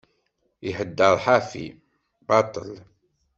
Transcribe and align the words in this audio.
Iheddeṛ 0.67 1.15
ḥafi, 1.23 1.65
baṭel. 2.27 2.71